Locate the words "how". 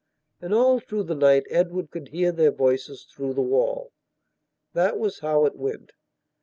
5.19-5.45